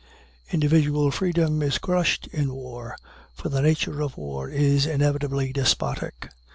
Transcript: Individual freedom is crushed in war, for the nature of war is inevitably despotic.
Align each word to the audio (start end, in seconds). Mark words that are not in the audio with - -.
Individual 0.51 1.11
freedom 1.11 1.61
is 1.61 1.77
crushed 1.77 2.25
in 2.31 2.51
war, 2.51 2.97
for 3.35 3.49
the 3.49 3.61
nature 3.61 4.01
of 4.01 4.17
war 4.17 4.49
is 4.49 4.87
inevitably 4.87 5.53
despotic. 5.53 6.27